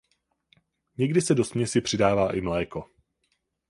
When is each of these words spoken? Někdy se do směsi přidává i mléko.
Někdy 0.97 1.21
se 1.21 1.35
do 1.35 1.43
směsi 1.45 1.81
přidává 1.81 2.35
i 2.37 2.41
mléko. 2.41 2.85